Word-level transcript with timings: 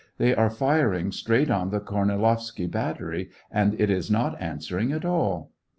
They 0.17 0.33
are 0.33 0.49
firing 0.49 1.11
straight 1.11 1.51
on 1.51 1.69
the 1.69 1.79
Kornilov 1.79 2.39
sky 2.39 2.65
battery, 2.65 3.29
and 3.51 3.79
it 3.79 3.91
is 3.91 4.09
not 4.09 4.35
answering 4.41 4.91
at 4.91 5.05
all." 5.05 5.51